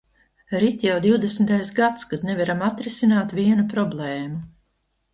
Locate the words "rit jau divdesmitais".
0.61-1.69